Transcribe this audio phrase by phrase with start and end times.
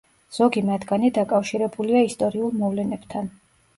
[0.35, 3.35] ზოგი მათგანი დაკავშირებულია ისტორიულ მოვლენებთან.